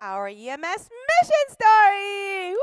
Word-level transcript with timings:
Our 0.00 0.28
EMS 0.28 0.62
mission 0.62 1.46
story. 1.48 2.50
Woo! 2.50 2.58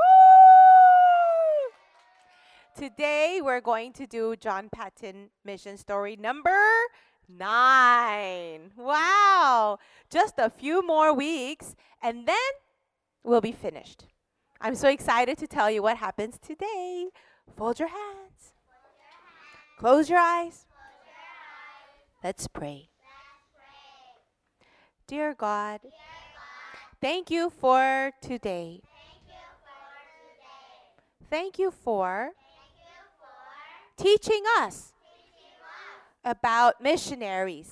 Today 2.76 3.42
we're 3.44 3.62
going 3.62 3.92
to 3.94 4.08
do 4.08 4.36
John 4.38 4.70
Paton 4.74 5.30
mission 5.44 5.78
story 5.78 6.16
number 6.16 6.58
nine. 7.28 8.72
Wow! 8.78 9.78
Just 10.10 10.36
a 10.38 10.50
few 10.50 10.86
more 10.86 11.14
weeks 11.14 11.76
and 12.02 12.28
then 12.28 12.52
we'll 13.24 13.42
be 13.42 13.52
finished. 13.52 14.06
I'm 14.62 14.76
so 14.76 14.88
excited 14.88 15.38
to 15.40 15.48
tell 15.48 15.70
you 15.70 15.84
what 15.84 15.98
happens 15.98 16.40
today. 16.40 17.10
Fold 17.56 17.80
your 17.80 17.90
hands. 17.90 18.54
Close 19.78 20.10
your 20.10 20.20
eyes. 20.20 20.66
Let's 22.24 22.48
pray. 22.48 22.90
Dear 25.08 25.36
God, 25.36 25.82
thank 27.02 27.30
you 27.30 27.50
for 27.50 28.12
today. 28.22 28.82
Thank 31.30 31.60
you 31.60 31.72
for 31.72 32.32
teaching 33.98 34.44
us 34.60 34.94
about 36.24 36.82
missionaries 36.82 37.72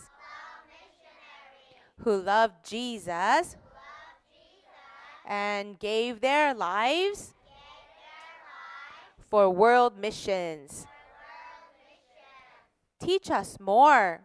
who 2.03 2.17
loved 2.21 2.65
Jesus 2.65 3.55
and 5.25 5.79
gave 5.79 6.21
their 6.21 6.53
lives 6.53 7.33
for 9.29 9.49
world 9.49 9.97
missions. 9.97 10.85
Teach 13.01 13.31
us 13.31 13.57
more 13.59 14.21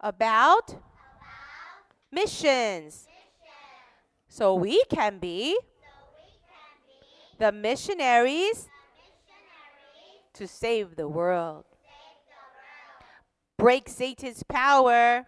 about 0.00 0.76
missions 2.10 3.06
so 4.32 4.54
we 4.54 4.82
can 4.84 5.18
be 5.18 5.58
the 7.38 7.52
missionaries 7.52 8.66
to 10.32 10.48
save 10.48 10.96
the 10.96 11.06
world. 11.06 11.66
Break 13.58 13.90
Satan's 13.90 14.42
power 14.42 15.26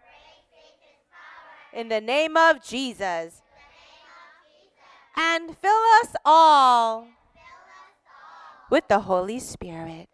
in 1.75 1.91
the 1.91 2.01
name 2.01 2.35
of 2.39 2.65
Jesus. 2.65 3.43
And 5.15 5.55
fill 5.55 5.83
us 6.03 6.15
all 6.25 7.07
with 8.71 8.89
the 8.89 9.01
Holy 9.01 9.39
Spirit. 9.39 10.09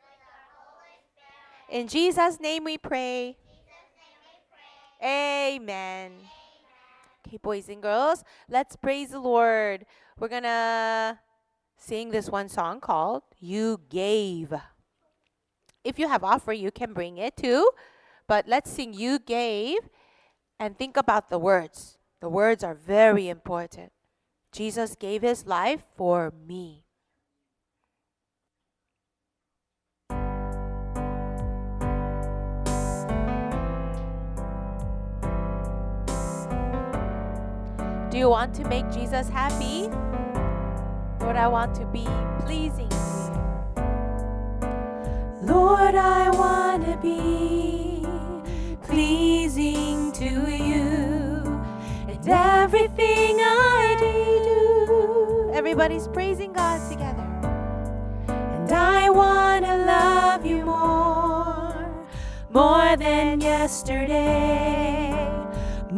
In 1.69 1.87
Jesus' 1.87 2.41
name 2.41 2.65
we 2.65 2.77
pray. 2.77 3.37
Amen. 5.01 6.11
Okay, 7.27 7.37
boys 7.37 7.69
and 7.69 7.83
girls, 7.83 8.25
let's 8.49 8.77
praise 8.77 9.11
the 9.11 9.21
Lord. 9.21 9.85
We're 10.19 10.29
going 10.29 10.45
to 10.45 11.19
sing 11.77 12.11
this 12.11 12.31
one 12.31 12.49
song 12.49 12.81
called 12.81 13.23
You 13.39 13.81
Gave. 13.89 14.55
If 15.85 15.99
you 15.99 16.09
have 16.09 16.25
offer, 16.25 16.53
you 16.53 16.71
can 16.71 16.93
bring 16.93 17.19
it 17.19 17.37
too. 17.37 17.69
But 18.27 18.49
let's 18.49 18.71
sing 18.71 18.95
You 18.95 19.19
Gave 19.19 19.79
and 20.59 20.77
think 20.79 20.97
about 20.97 21.29
the 21.29 21.39
words. 21.39 21.99
The 22.21 22.29
words 22.29 22.65
are 22.65 22.75
very 22.75 23.29
important. 23.29 23.93
Jesus 24.53 24.95
gave 24.95 25.23
his 25.23 25.47
life 25.47 25.84
for 25.97 26.33
me. 26.47 26.84
Do 38.10 38.19
you 38.19 38.28
want 38.28 38.54
to 38.56 38.65
make 38.65 38.91
Jesus 38.91 39.28
happy? 39.28 39.88
Lord, 41.21 41.37
I 41.37 41.47
want 41.47 41.76
to 41.76 41.87
be 41.87 42.09
pleasing 42.41 42.88
to 42.88 42.97
you. 42.97 43.87
Lord, 45.43 45.94
I 45.94 46.28
want 46.31 46.84
to 46.87 46.97
be 46.97 48.04
pleasing 48.82 50.10
to 50.12 50.25
you 50.25 51.62
and 52.09 52.28
everything 52.28 53.38
I 53.41 53.97
do. 54.00 55.53
Everybody's 55.54 56.09
praising 56.09 56.53
God 56.53 56.81
together. 56.91 57.28
And 58.26 58.72
I 58.72 59.09
want 59.10 59.65
to 59.66 59.76
love 59.87 60.44
you 60.44 60.65
more, 60.65 61.88
more 62.50 62.97
than 62.97 63.41
yesterday, 63.41 65.09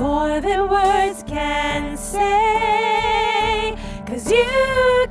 more 0.02 0.40
than 0.40 0.68
words 0.68 1.22
can 1.22 1.96
say. 1.96 3.76
Cause 4.04 4.30
you 4.32 5.06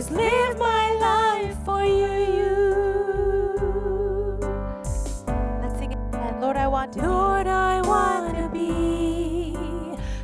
is 0.00 0.10
live 0.10 0.58
my 0.58 0.94
life 1.08 1.56
for 1.62 1.84
you. 1.84 2.08
Let's 5.60 5.78
sing 5.78 5.92
it 5.92 5.98
again. 6.08 6.40
Lord, 6.40 6.56
I 6.56 6.66
want 6.68 6.94
to. 6.94 7.00
Lord, 7.06 7.46
I 7.46 7.82
want 7.82 8.34
to 8.38 8.48
be 8.48 9.58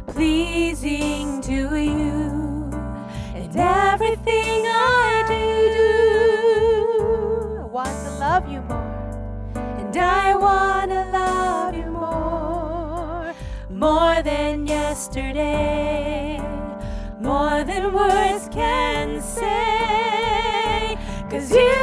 pleasing 0.07 1.43
to 1.43 1.77
you, 1.77 2.71
and 3.35 3.55
everything 3.55 4.65
I 4.65 5.25
do, 5.29 5.45
do. 5.77 5.85
I 7.61 7.67
want 7.67 7.95
to 8.07 8.11
love 8.27 8.49
you 8.51 8.63
more. 8.63 8.93
And 9.81 9.95
I 9.95 10.37
want 10.37 10.91
to 10.91 11.03
love 11.21 11.75
you 11.77 11.91
more, 11.91 13.35
more 13.69 14.23
than 14.23 14.67
yesterday, 14.67 16.41
more 17.27 17.65
than 17.65 17.93
words 17.93 18.49
can 18.53 19.21
say. 19.21 20.97
Cause 21.29 21.51
you 21.51 21.76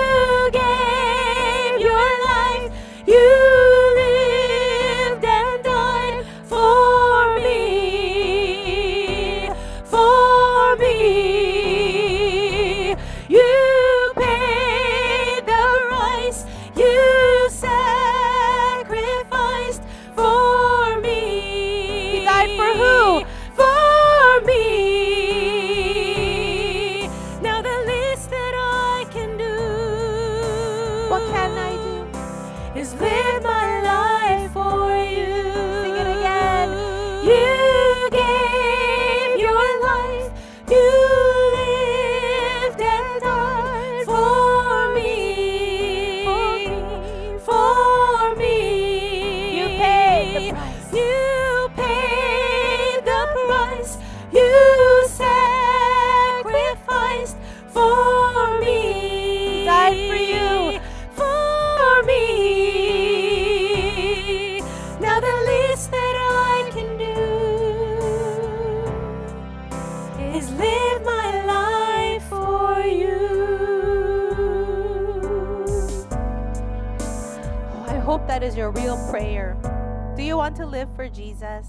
want 80.54 80.72
to 80.72 80.78
live 80.78 80.96
for 80.96 81.10
Jesus? 81.10 81.66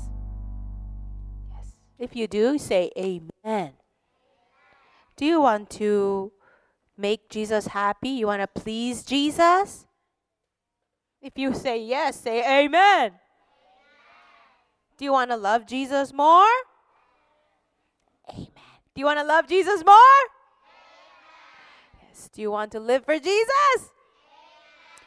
Yes. 1.50 1.72
If 1.98 2.14
you 2.14 2.26
do, 2.26 2.58
say 2.58 2.90
amen. 2.98 3.72
Do 5.16 5.24
you 5.24 5.40
want 5.40 5.70
to 5.80 6.32
make 6.98 7.30
Jesus 7.30 7.68
happy? 7.68 8.10
You 8.10 8.26
want 8.26 8.42
to 8.42 8.60
please 8.60 9.02
Jesus? 9.02 9.86
If 11.22 11.38
you 11.38 11.54
say 11.54 11.82
yes, 11.82 12.20
say 12.20 12.64
amen. 12.64 13.12
Do 14.98 15.06
you 15.06 15.12
want 15.12 15.30
to 15.30 15.36
love 15.36 15.66
Jesus 15.66 16.12
more? 16.12 16.52
Amen. 18.28 18.48
Do 18.94 19.00
you 19.00 19.06
want 19.06 19.18
to 19.18 19.24
love 19.24 19.48
Jesus 19.48 19.82
more? 19.82 20.20
Yes. 22.02 22.28
Do 22.34 22.42
you 22.42 22.50
want 22.50 22.70
to 22.72 22.80
live 22.80 23.06
for 23.06 23.18
Jesus? 23.18 23.78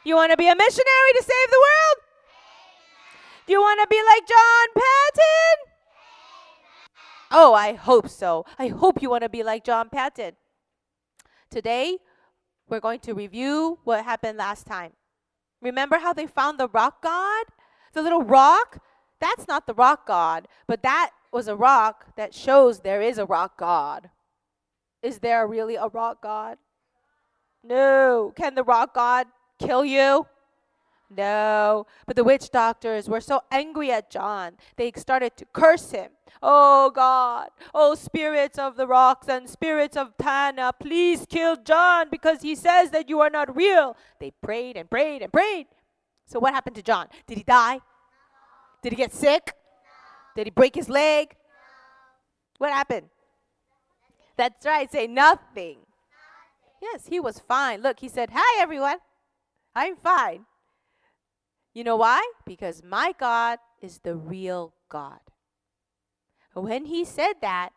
You 0.02 0.16
want 0.16 0.32
to 0.32 0.36
be 0.36 0.48
a 0.48 0.56
missionary 0.56 1.12
to 1.16 1.22
save 1.22 1.50
the 1.50 1.62
world? 1.62 2.07
Do 3.48 3.54
you 3.54 3.62
want 3.62 3.80
to 3.80 3.86
be 3.88 4.02
like 4.06 4.28
John 4.28 4.66
Paton? 4.74 5.56
Oh, 7.30 7.54
I 7.54 7.72
hope 7.72 8.06
so. 8.06 8.44
I 8.58 8.68
hope 8.68 9.00
you 9.00 9.08
want 9.08 9.22
to 9.22 9.30
be 9.30 9.42
like 9.42 9.64
John 9.64 9.88
Paton. 9.88 10.32
Today, 11.50 11.96
we're 12.68 12.80
going 12.80 13.00
to 13.00 13.14
review 13.14 13.78
what 13.84 14.04
happened 14.04 14.36
last 14.36 14.66
time. 14.66 14.92
Remember 15.62 15.96
how 15.96 16.12
they 16.12 16.26
found 16.26 16.60
the 16.60 16.68
rock 16.68 17.00
god? 17.02 17.46
The 17.94 18.02
little 18.02 18.22
rock? 18.22 18.82
That's 19.18 19.48
not 19.48 19.66
the 19.66 19.72
rock 19.72 20.06
god, 20.06 20.46
but 20.66 20.82
that 20.82 21.12
was 21.32 21.48
a 21.48 21.56
rock 21.56 22.14
that 22.16 22.34
shows 22.34 22.80
there 22.80 23.00
is 23.00 23.16
a 23.16 23.24
rock 23.24 23.56
god. 23.56 24.10
Is 25.02 25.20
there 25.20 25.46
really 25.46 25.76
a 25.76 25.88
rock 25.88 26.20
god? 26.22 26.58
No. 27.64 28.30
Can 28.36 28.54
the 28.54 28.62
rock 28.62 28.92
god 28.92 29.26
kill 29.58 29.86
you? 29.86 30.26
No. 31.10 31.86
But 32.06 32.16
the 32.16 32.24
witch 32.24 32.50
doctors 32.50 33.08
were 33.08 33.20
so 33.20 33.42
angry 33.50 33.90
at 33.90 34.10
John, 34.10 34.56
they 34.76 34.92
started 34.96 35.36
to 35.38 35.46
curse 35.52 35.90
him. 35.90 36.10
Oh 36.42 36.90
God, 36.94 37.48
oh 37.74 37.94
spirits 37.94 38.58
of 38.58 38.76
the 38.76 38.86
rocks 38.86 39.28
and 39.28 39.48
spirits 39.48 39.96
of 39.96 40.16
Tanna, 40.18 40.72
please 40.78 41.26
kill 41.28 41.56
John 41.56 42.08
because 42.10 42.42
he 42.42 42.54
says 42.54 42.90
that 42.90 43.08
you 43.08 43.20
are 43.20 43.30
not 43.30 43.56
real. 43.56 43.96
They 44.20 44.30
prayed 44.42 44.76
and 44.76 44.88
prayed 44.88 45.22
and 45.22 45.32
prayed. 45.32 45.66
So 46.26 46.38
what 46.38 46.54
happened 46.54 46.76
to 46.76 46.82
John? 46.82 47.08
Did 47.26 47.38
he 47.38 47.44
die? 47.44 47.80
Did 48.82 48.92
he 48.92 48.96
get 48.96 49.12
sick? 49.12 49.54
Did 50.36 50.46
he 50.46 50.50
break 50.50 50.74
his 50.74 50.88
leg? 50.88 51.34
What 52.58 52.70
happened? 52.70 53.08
That's 54.36 54.64
right, 54.64 54.90
say 54.90 55.06
nothing. 55.06 55.78
Yes, 56.80 57.06
he 57.08 57.18
was 57.18 57.40
fine. 57.40 57.80
Look, 57.80 57.98
he 57.98 58.08
said, 58.08 58.30
Hi, 58.32 58.62
everyone. 58.62 58.98
I'm 59.74 59.96
fine. 59.96 60.44
You 61.78 61.84
know 61.84 61.94
why? 61.94 62.28
Because 62.44 62.82
my 62.82 63.14
God 63.20 63.60
is 63.80 64.00
the 64.00 64.16
real 64.16 64.74
God. 64.88 65.20
When 66.52 66.86
he 66.86 67.04
said 67.04 67.34
that, 67.40 67.70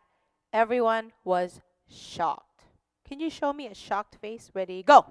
everyone 0.52 1.12
was 1.22 1.60
shocked. 1.88 2.64
Can 3.06 3.20
you 3.20 3.30
show 3.30 3.52
me 3.52 3.68
a 3.68 3.76
shocked 3.76 4.16
face? 4.16 4.50
Ready, 4.54 4.82
go. 4.82 5.06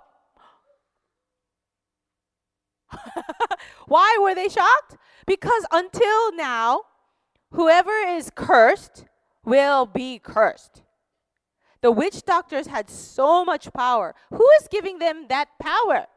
why 3.87 4.17
were 4.21 4.35
they 4.35 4.49
shocked? 4.49 4.97
Because 5.25 5.65
until 5.71 6.35
now, 6.35 6.81
whoever 7.53 7.93
is 7.93 8.29
cursed 8.35 9.05
will 9.45 9.85
be 9.85 10.19
cursed. 10.19 10.83
The 11.79 11.91
witch 11.91 12.23
doctors 12.25 12.67
had 12.67 12.89
so 12.89 13.45
much 13.45 13.71
power. 13.71 14.13
Who 14.31 14.45
is 14.59 14.67
giving 14.69 14.99
them 14.99 15.27
that 15.29 15.47
power? 15.61 16.07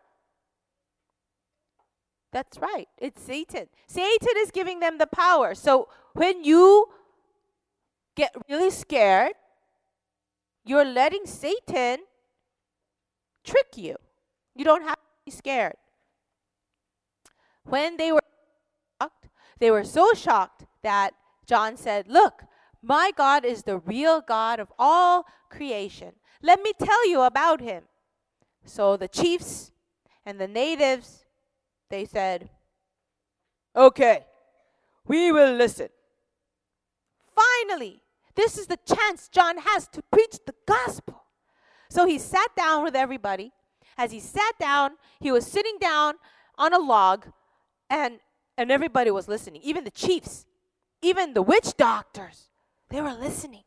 That's 2.35 2.59
right. 2.59 2.89
It's 2.99 3.23
Satan. 3.23 3.69
Satan 3.87 4.35
is 4.39 4.51
giving 4.51 4.81
them 4.81 4.99
the 4.99 5.07
power. 5.07 5.55
So 5.55 5.89
when 6.15 6.43
you 6.43 6.89
get 8.17 8.35
really 8.49 8.71
scared, 8.71 9.35
you're 10.65 10.85
letting 10.85 11.27
Satan 11.27 11.99
trick 13.45 13.77
you. 13.77 13.95
You 14.57 14.65
don't 14.65 14.83
have 14.83 14.97
to 14.97 15.25
be 15.25 15.31
scared. 15.31 15.77
When 17.63 17.97
they 17.99 18.11
were 18.11 18.21
shocked, 19.01 19.29
they 19.61 19.71
were 19.71 19.85
so 19.85 20.13
shocked 20.13 20.67
that 20.83 21.15
John 21.47 21.77
said, 21.77 22.09
Look, 22.09 22.43
my 22.83 23.13
God 23.17 23.45
is 23.45 23.63
the 23.63 23.79
real 23.79 24.21
God 24.21 24.59
of 24.59 24.73
all 24.77 25.25
creation. 25.51 26.15
Let 26.43 26.61
me 26.61 26.73
tell 26.83 27.09
you 27.09 27.21
about 27.21 27.61
him. 27.61 27.85
So 28.65 28.97
the 28.97 29.07
chiefs 29.07 29.71
and 30.27 30.41
the 30.41 30.49
natives 30.49 31.24
they 31.91 32.05
said, 32.05 32.51
Okay, 33.77 34.25
we 35.07 35.33
will 35.33 35.55
listen. 35.55 35.89
Finally, 37.35 38.03
this 38.37 38.57
is 38.57 38.67
the 38.67 38.79
chance 38.87 39.29
John 39.29 39.59
has 39.59 39.89
to 39.89 40.03
preach 40.11 40.39
the 40.47 40.55
gospel. 40.67 41.25
So 41.89 42.07
he 42.07 42.19
sat 42.19 42.55
down 42.57 42.85
with 42.85 42.95
everybody. 42.95 43.53
As 43.97 44.13
he 44.13 44.21
sat 44.21 44.59
down, 44.59 44.93
he 45.21 45.31
was 45.31 45.47
sitting 45.47 45.79
down 45.81 46.15
on 46.59 46.73
a 46.73 46.79
log, 46.79 47.27
and, 47.91 48.19
and 48.57 48.71
everybody 48.71 49.11
was 49.11 49.29
listening, 49.29 49.61
even 49.63 49.85
the 49.85 49.91
chiefs, 49.91 50.47
even 51.03 51.35
the 51.35 51.43
witch 51.43 51.77
doctors. 51.77 52.49
They 52.91 53.01
were 53.01 53.13
listening. 53.13 53.63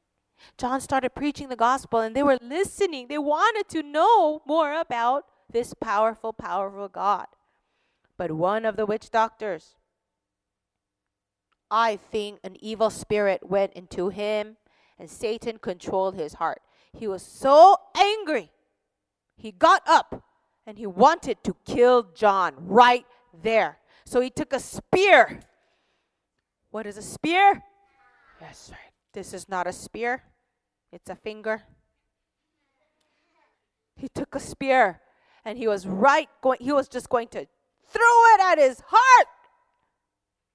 John 0.58 0.82
started 0.82 1.16
preaching 1.16 1.50
the 1.50 1.56
gospel, 1.56 2.00
and 2.00 2.16
they 2.16 2.24
were 2.24 2.38
listening. 2.42 3.08
They 3.08 3.18
wanted 3.18 3.70
to 3.70 3.84
know 3.84 4.42
more 4.46 4.74
about 4.74 5.26
this 5.50 5.74
powerful, 5.74 6.34
powerful 6.34 6.90
God 6.90 7.28
but 8.18 8.32
one 8.32 8.66
of 8.66 8.76
the 8.76 8.86
witch 8.86 9.10
doctors. 9.12 9.76
I 11.70 11.98
think 11.98 12.40
an 12.44 12.56
evil 12.60 12.90
spirit 12.90 13.42
went 13.48 13.74
into 13.74 14.10
him 14.10 14.58
and 14.98 15.10
Satan 15.10 15.60
controlled 15.60 16.16
his 16.16 16.34
heart. 16.34 16.62
He 16.94 17.08
was 17.08 17.22
so 17.22 17.78
angry. 17.96 18.52
He 19.36 19.52
got 19.52 19.84
up 19.86 20.24
and 20.66 20.78
he 20.78 20.88
wanted 20.88 21.44
to 21.44 21.56
kill 21.66 22.04
John 22.16 22.54
right 22.58 23.06
there. 23.44 23.78
So 24.06 24.22
he 24.22 24.30
took 24.30 24.54
a 24.54 24.60
spear. 24.60 25.42
What 26.72 26.88
is 26.88 26.98
a 26.98 27.02
spear? 27.02 27.62
Yes, 28.42 28.70
right. 28.72 28.80
This 29.14 29.34
is 29.34 29.50
not 29.50 29.68
a 29.68 29.74
spear, 29.74 30.24
it's 30.92 31.10
a 31.10 31.16
finger. 31.16 31.64
He 33.96 34.08
took 34.08 34.36
a 34.36 34.40
spear 34.40 35.02
and 35.44 35.58
he 35.58 35.68
was 35.68 35.88
right 35.88 36.30
going 36.42 36.60
he 36.62 36.72
was 36.72 36.88
just 36.88 37.10
going 37.10 37.30
to 37.30 37.48
threw 37.90 38.34
it 38.34 38.42
at 38.42 38.58
his 38.58 38.82
heart. 38.88 39.28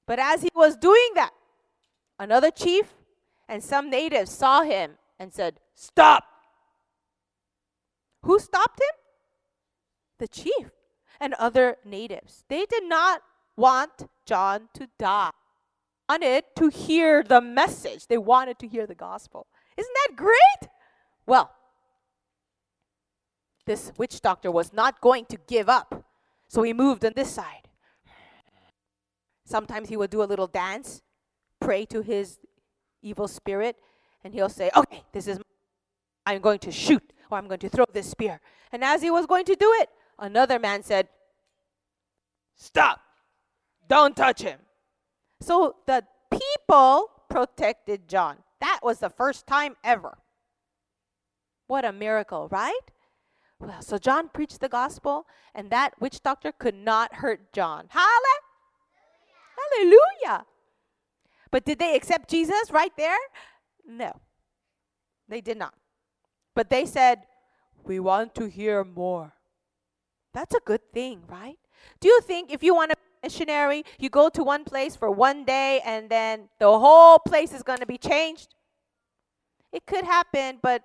But 0.06 0.18
as 0.18 0.42
he 0.42 0.50
was 0.54 0.76
doing 0.76 1.10
that, 1.14 1.30
another 2.18 2.50
chief 2.50 2.94
and 3.48 3.62
some 3.62 3.90
natives 3.90 4.30
saw 4.30 4.62
him 4.62 4.92
and 5.18 5.32
said, 5.32 5.60
Stop. 5.74 6.24
Who 8.24 8.38
stopped 8.38 8.80
him? 8.80 8.96
The 10.18 10.28
chief 10.28 10.70
and 11.20 11.34
other 11.34 11.76
natives. 11.84 12.44
They 12.48 12.66
did 12.66 12.84
not 12.84 13.22
want 13.56 14.08
John 14.26 14.68
to 14.74 14.88
die. 14.98 15.30
They 16.08 16.14
wanted 16.14 16.44
to 16.56 16.68
hear 16.68 17.22
the 17.22 17.40
message. 17.40 18.06
They 18.06 18.18
wanted 18.18 18.58
to 18.58 18.68
hear 18.68 18.86
the 18.86 18.94
gospel. 18.94 19.46
Isn't 19.76 19.94
that 20.06 20.16
great? 20.16 20.70
Well, 21.26 21.50
this 23.64 23.92
witch 23.96 24.20
doctor 24.20 24.50
was 24.50 24.72
not 24.72 25.00
going 25.00 25.26
to 25.26 25.38
give 25.46 25.68
up. 25.68 26.04
So 26.52 26.62
he 26.62 26.75
moved 26.75 27.02
on 27.04 27.12
this 27.16 27.30
side. 27.30 27.66
Sometimes 29.47 29.88
he 29.88 29.97
would 29.97 30.11
do 30.11 30.23
a 30.23 30.28
little 30.28 30.47
dance, 30.47 31.00
pray 31.61 31.87
to 31.87 32.02
his 32.02 32.38
evil 33.00 33.26
spirit, 33.26 33.76
and 34.23 34.35
he'll 34.35 34.50
say, 34.50 34.71
Okay, 34.76 35.02
this 35.12 35.26
is, 35.26 35.40
I'm 36.26 36.42
going 36.42 36.59
to 36.61 36.71
shoot, 36.71 37.12
or 37.30 37.38
I'm 37.38 37.49
going 37.49 37.61
to 37.61 37.71
throw 37.71 37.87
this 37.90 38.11
spear. 38.11 38.38
And 38.71 38.85
as 38.85 39.00
he 39.00 39.11
was 39.11 39.25
going 39.25 39.47
to 39.47 39.56
do 39.56 39.73
it, 39.80 39.88
another 40.18 40.59
man 40.59 40.82
said, 40.82 41.09
Stop, 42.54 43.00
don't 43.88 44.14
touch 44.14 44.42
him. 44.42 44.59
So 45.40 45.76
the 45.87 46.04
people 46.30 47.09
protected 47.30 48.09
John. 48.09 48.37
That 48.61 48.80
was 48.82 48.99
the 48.99 49.11
first 49.11 49.47
time 49.47 49.75
ever. 49.82 50.18
What 51.66 51.87
a 51.87 51.92
miracle, 51.92 52.49
right? 52.50 52.90
Well, 53.62 53.81
so 53.81 53.97
John 53.97 54.28
preached 54.28 54.61
the 54.61 54.69
gospel, 54.69 55.25
and 55.54 55.71
that 55.71 55.95
witch 56.00 56.21
doctor 56.21 56.50
could 56.50 56.75
not 56.75 57.14
hurt 57.14 57.52
John. 57.52 57.87
Hallelujah. 57.90 58.42
Hallelujah. 59.57 60.47
But 61.52 61.64
did 61.64 61.78
they 61.78 61.95
accept 61.95 62.28
Jesus 62.28 62.73
right 62.73 62.92
there? 62.97 63.16
No, 63.87 64.12
they 65.28 65.40
did 65.40 65.59
not. 65.59 65.75
But 66.57 66.71
they 66.71 66.87
said, 66.87 67.23
We 67.85 68.00
want 68.00 68.35
to 68.35 68.47
hear 68.47 68.83
more. 68.83 69.35
That's 70.35 70.54
a 70.57 70.61
good 70.64 70.92
thing, 70.92 71.23
right? 71.28 71.59
Do 72.00 72.09
you 72.09 72.21
think 72.23 72.52
if 72.52 72.64
you 72.64 72.75
want 72.75 72.90
to 72.90 72.97
be 72.97 73.02
a 73.23 73.26
missionary, 73.26 73.85
you 73.99 74.11
go 74.11 74.28
to 74.31 74.42
one 74.42 74.64
place 74.64 74.97
for 74.97 75.11
one 75.11 75.45
day 75.45 75.81
and 75.85 76.11
then 76.11 76.49
the 76.59 76.66
whole 76.66 77.21
place 77.21 77.52
is 77.52 77.62
going 77.62 77.78
to 77.78 77.87
be 77.87 77.99
changed? 77.99 78.54
It 79.73 79.87
could 79.87 80.04
happen, 80.04 80.59
but 80.62 80.83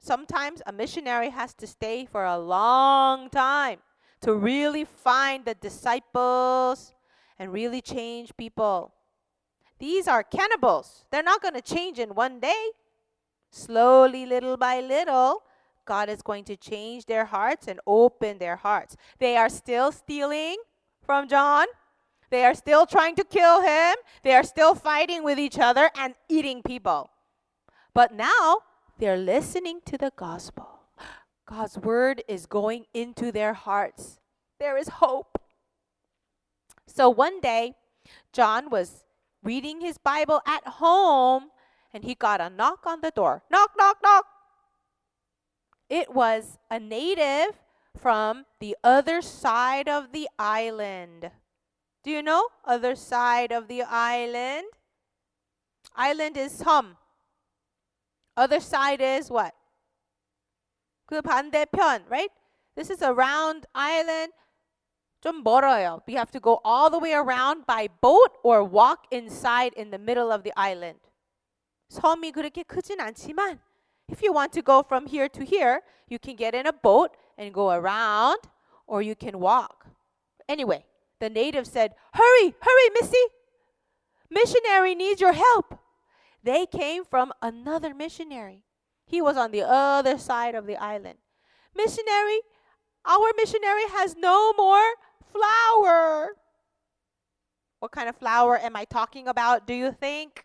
sometimes 0.00 0.62
a 0.66 0.72
missionary 0.72 1.30
has 1.30 1.54
to 1.54 1.66
stay 1.66 2.06
for 2.06 2.24
a 2.24 2.38
long 2.38 3.30
time 3.30 3.78
to 4.22 4.34
really 4.34 4.84
find 4.84 5.44
the 5.44 5.54
disciples 5.54 6.94
and 7.38 7.52
really 7.52 7.80
change 7.80 8.36
people. 8.36 8.92
These 9.78 10.08
are 10.08 10.22
cannibals. 10.22 11.06
They're 11.10 11.22
not 11.22 11.40
going 11.40 11.54
to 11.54 11.62
change 11.62 11.98
in 11.98 12.14
one 12.14 12.40
day. 12.40 12.70
Slowly, 13.50 14.26
little 14.26 14.56
by 14.56 14.80
little, 14.80 15.42
God 15.86 16.08
is 16.08 16.22
going 16.22 16.44
to 16.44 16.56
change 16.56 17.06
their 17.06 17.24
hearts 17.24 17.66
and 17.66 17.80
open 17.86 18.38
their 18.38 18.56
hearts. 18.56 18.96
They 19.18 19.36
are 19.36 19.48
still 19.48 19.90
stealing 19.90 20.56
from 21.02 21.28
John. 21.28 21.66
They 22.30 22.44
are 22.44 22.54
still 22.54 22.86
trying 22.86 23.16
to 23.16 23.24
kill 23.24 23.62
him. 23.62 23.96
They 24.22 24.34
are 24.34 24.44
still 24.44 24.74
fighting 24.74 25.24
with 25.24 25.38
each 25.38 25.58
other 25.58 25.90
and 25.96 26.14
eating 26.28 26.62
people. 26.62 27.10
But 27.92 28.14
now 28.14 28.58
they're 29.00 29.16
listening 29.16 29.80
to 29.86 29.96
the 29.96 30.12
gospel. 30.14 30.68
God's 31.48 31.78
word 31.78 32.22
is 32.28 32.44
going 32.44 32.84
into 32.92 33.32
their 33.32 33.54
hearts. 33.54 34.20
There 34.60 34.76
is 34.76 34.88
hope. 34.88 35.40
So 36.86 37.08
one 37.08 37.40
day, 37.40 37.74
John 38.32 38.68
was 38.68 39.04
reading 39.42 39.80
his 39.80 39.96
Bible 39.96 40.42
at 40.46 40.66
home 40.66 41.48
and 41.94 42.04
he 42.04 42.14
got 42.14 42.40
a 42.40 42.50
knock 42.50 42.86
on 42.86 43.00
the 43.00 43.10
door. 43.10 43.42
Knock, 43.50 43.70
knock, 43.76 43.96
knock. 44.02 44.26
It 45.88 46.14
was 46.14 46.58
a 46.70 46.78
native 46.78 47.58
from 47.96 48.44
the 48.60 48.76
other 48.84 49.22
side 49.22 49.88
of 49.88 50.12
the 50.12 50.28
island. 50.38 51.30
Do 52.04 52.10
you 52.10 52.22
know? 52.22 52.48
Other 52.64 52.94
side 52.94 53.50
of 53.50 53.66
the 53.66 53.82
island. 53.82 54.66
Island 55.96 56.36
is 56.36 56.60
섬. 56.60 56.96
Other 58.35 58.59
side 58.59 59.01
is 59.01 59.29
what? 59.31 59.53
그 61.07 61.21
반대편, 61.21 62.03
right? 62.09 62.31
This 62.75 62.89
is 62.89 63.01
a 63.01 63.13
round 63.13 63.65
island. 63.73 64.33
좀 65.21 65.43
멀어요. 65.43 66.01
We 66.05 66.13
have 66.13 66.31
to 66.31 66.39
go 66.39 66.59
all 66.63 66.89
the 66.89 66.99
way 66.99 67.13
around 67.13 67.65
by 67.65 67.87
boat 68.01 68.37
or 68.43 68.63
walk 68.63 69.07
inside 69.11 69.73
in 69.75 69.89
the 69.89 69.97
middle 69.97 70.31
of 70.31 70.43
the 70.43 70.53
island. 70.55 70.99
섬이 71.89 72.31
그렇게 72.31 72.63
크진 72.63 72.99
않지만 72.99 73.59
if 74.07 74.21
you 74.21 74.31
want 74.31 74.53
to 74.53 74.61
go 74.61 74.83
from 74.83 75.07
here 75.07 75.27
to 75.29 75.43
here, 75.43 75.81
you 76.07 76.19
can 76.19 76.35
get 76.35 76.53
in 76.53 76.67
a 76.67 76.73
boat 76.73 77.17
and 77.37 77.53
go 77.53 77.71
around 77.71 78.37
or 78.87 79.01
you 79.01 79.15
can 79.15 79.39
walk. 79.39 79.87
Anyway, 80.47 80.85
the 81.19 81.29
native 81.29 81.65
said, 81.65 81.95
Hurry, 82.13 82.53
hurry, 82.61 82.89
Missy. 82.99 83.25
Missionary 84.29 84.93
needs 84.93 85.21
your 85.21 85.33
help. 85.33 85.79
They 86.42 86.66
came 86.66 87.04
from 87.04 87.32
another 87.42 87.94
missionary. 87.94 88.64
He 89.06 89.20
was 89.20 89.36
on 89.36 89.50
the 89.50 89.62
other 89.62 90.18
side 90.18 90.54
of 90.54 90.66
the 90.66 90.76
island. 90.76 91.18
Missionary, 91.74 92.40
our 93.04 93.30
missionary 93.36 93.88
has 93.90 94.16
no 94.16 94.52
more 94.54 94.94
flour. 95.32 96.36
What 97.80 97.92
kind 97.92 98.08
of 98.08 98.16
flour 98.16 98.58
am 98.58 98.76
I 98.76 98.84
talking 98.84 99.28
about, 99.28 99.66
do 99.66 99.74
you 99.74 99.92
think? 99.92 100.44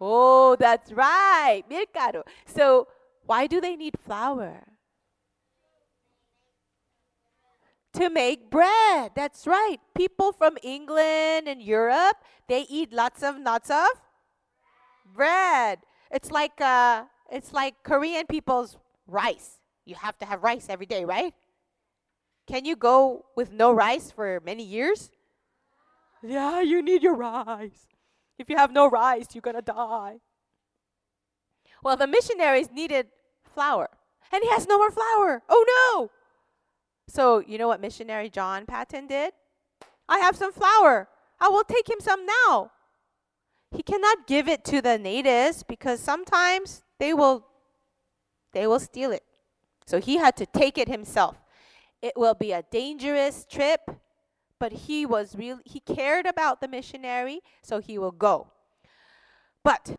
Oh, 0.00 0.56
that's 0.56 0.92
right. 0.92 1.62
Milcaro. 1.70 2.22
So, 2.46 2.88
why 3.24 3.46
do 3.46 3.60
they 3.60 3.76
need 3.76 3.98
flour? 3.98 4.64
to 7.94 8.10
make 8.10 8.50
bread. 8.50 9.12
That's 9.14 9.46
right. 9.46 9.78
People 9.96 10.32
from 10.32 10.58
England 10.62 11.48
and 11.48 11.62
Europe, 11.62 12.16
they 12.48 12.66
eat 12.68 12.92
lots 12.92 13.22
of 13.22 13.38
lots 13.38 13.70
of 13.70 13.88
bread. 15.14 15.78
It's 16.10 16.30
like 16.30 16.60
uh, 16.60 17.04
it's 17.30 17.52
like 17.52 17.74
Korean 17.82 18.26
people's 18.26 18.76
rice. 19.06 19.60
You 19.84 19.94
have 19.96 20.18
to 20.18 20.26
have 20.26 20.42
rice 20.42 20.68
every 20.68 20.86
day, 20.86 21.04
right? 21.04 21.34
Can 22.46 22.64
you 22.64 22.76
go 22.76 23.24
with 23.36 23.52
no 23.52 23.72
rice 23.72 24.10
for 24.10 24.40
many 24.44 24.64
years? 24.64 25.10
Yeah, 26.22 26.60
you 26.60 26.82
need 26.82 27.02
your 27.02 27.14
rice. 27.14 27.88
If 28.38 28.50
you 28.50 28.56
have 28.56 28.72
no 28.72 28.88
rice, 28.88 29.28
you're 29.34 29.42
going 29.42 29.56
to 29.56 29.62
die. 29.62 30.20
Well, 31.82 31.96
the 31.96 32.06
missionaries 32.06 32.70
needed 32.70 33.08
flour, 33.54 33.90
and 34.32 34.42
he 34.42 34.50
has 34.50 34.66
no 34.66 34.78
more 34.78 34.90
flour. 34.90 35.42
Oh 35.48 35.64
no! 35.76 36.10
So, 37.08 37.40
you 37.40 37.58
know 37.58 37.68
what 37.68 37.80
missionary 37.80 38.30
John 38.30 38.64
Paton 38.66 39.06
did? 39.06 39.32
I 40.08 40.18
have 40.18 40.36
some 40.36 40.52
flour. 40.52 41.08
I 41.40 41.48
will 41.48 41.64
take 41.64 41.88
him 41.88 42.00
some 42.00 42.26
now. 42.26 42.70
He 43.74 43.82
cannot 43.82 44.26
give 44.26 44.48
it 44.48 44.64
to 44.66 44.80
the 44.80 44.98
natives 44.98 45.64
because 45.64 45.98
sometimes 46.00 46.84
they 46.98 47.12
will 47.12 47.46
they 48.52 48.68
will 48.68 48.78
steal 48.78 49.10
it. 49.10 49.24
So 49.84 50.00
he 50.00 50.16
had 50.16 50.36
to 50.36 50.46
take 50.46 50.78
it 50.78 50.88
himself. 50.88 51.42
It 52.00 52.12
will 52.16 52.34
be 52.34 52.52
a 52.52 52.62
dangerous 52.70 53.44
trip, 53.50 53.80
but 54.60 54.72
he 54.72 55.04
was 55.04 55.34
really 55.34 55.62
he 55.64 55.80
cared 55.80 56.24
about 56.24 56.60
the 56.60 56.68
missionary, 56.68 57.40
so 57.62 57.80
he 57.80 57.98
will 57.98 58.12
go. 58.12 58.52
But 59.64 59.96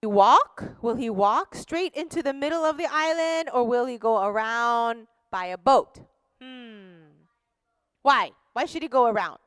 he 0.00 0.06
walk? 0.06 0.76
Will 0.80 0.94
he 0.94 1.10
walk 1.10 1.54
straight 1.54 1.94
into 1.94 2.22
the 2.22 2.32
middle 2.32 2.64
of 2.64 2.78
the 2.78 2.86
island 2.88 3.50
or 3.52 3.66
will 3.66 3.86
he 3.86 3.98
go 3.98 4.22
around 4.22 5.08
by 5.32 5.46
a 5.46 5.58
boat? 5.58 5.98
Hmm. 6.40 7.24
Why? 8.02 8.30
Why 8.52 8.66
should 8.66 8.82
he 8.82 8.88
go 8.88 9.06
around? 9.06 9.40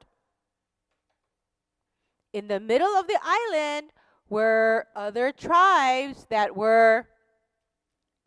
In 2.33 2.47
the 2.47 2.59
middle 2.59 2.95
of 2.95 3.07
the 3.07 3.19
island 3.21 3.91
were 4.29 4.87
other 4.95 5.31
tribes 5.31 6.27
that 6.29 6.55
were 6.55 7.07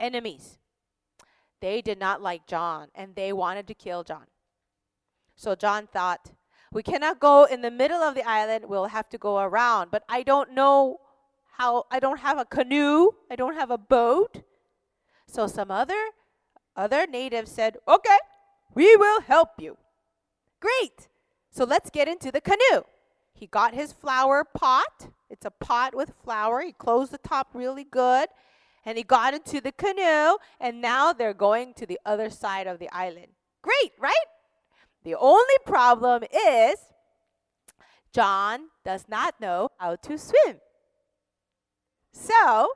enemies. 0.01 0.59
They 1.61 1.81
did 1.81 1.99
not 1.99 2.21
like 2.21 2.47
John 2.47 2.89
and 2.95 3.15
they 3.15 3.33
wanted 3.33 3.69
to 3.69 3.75
kill 3.75 4.03
John. 4.03 4.27
So 5.37 5.55
John 5.55 5.87
thought, 5.87 6.33
we 6.73 6.83
cannot 6.83 7.21
go 7.21 7.45
in 7.45 7.63
the 7.63 7.71
middle 7.71 8.03
of 8.03 8.15
the 8.15 8.27
island, 8.29 8.65
we'll 8.67 8.87
have 8.87 9.09
to 9.11 9.19
go 9.19 9.39
around. 9.39 9.91
But 9.91 10.05
I 10.09 10.23
don't 10.23 10.53
know 10.53 10.99
how, 11.53 11.85
I 11.91 12.01
don't 12.01 12.19
have 12.19 12.39
a 12.39 12.45
canoe, 12.45 13.13
I 13.31 13.37
don't 13.37 13.55
have 13.55 13.71
a 13.71 13.79
boat. 13.79 14.43
So 15.27 15.47
some 15.47 15.71
other 15.71 16.11
other 16.75 17.07
natives 17.07 17.53
said, 17.53 17.77
"Okay, 17.87 18.19
we 18.75 18.97
will 18.97 19.21
help 19.21 19.61
you." 19.61 19.77
Great. 20.61 21.09
So 21.51 21.65
let's 21.65 21.91
get 21.91 22.09
into 22.09 22.33
the 22.33 22.41
canoe. 22.41 22.85
He 23.35 23.47
got 23.47 23.75
his 23.75 23.93
flour 23.93 24.45
pot. 24.45 25.09
It's 25.29 25.47
a 25.47 25.51
pot 25.51 25.95
with 25.95 26.13
flour. 26.25 26.63
He 26.63 26.73
closed 26.73 27.13
the 27.13 27.19
top 27.19 27.49
really 27.55 27.85
good. 27.85 28.29
And 28.85 28.99
he 28.99 29.05
got 29.05 29.35
into 29.35 29.61
the 29.61 29.73
canoe. 29.73 30.37
And 30.61 30.81
now 30.81 31.13
they're 31.13 31.35
going 31.35 31.75
to 31.75 31.87
the 31.87 31.99
other 32.05 32.31
side 32.31 32.67
of 32.67 32.79
the 32.79 32.93
island. 32.95 33.29
Great, 33.63 33.93
right? 33.99 34.15
The 35.05 35.15
only 35.15 35.59
problem 35.67 36.23
is 36.33 36.77
John 38.13 38.69
does 38.85 39.07
not 39.09 39.41
know 39.41 39.69
how 39.79 39.97
to 39.97 40.19
swim. 40.19 40.61
So 42.13 42.73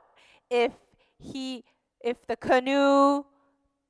if 0.49 0.73
he 1.19 1.63
if 2.01 2.25
the 2.27 2.35
canoe 2.35 3.23